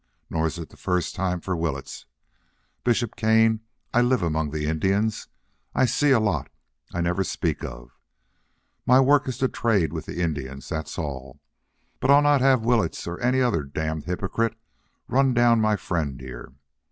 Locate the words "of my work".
7.63-9.27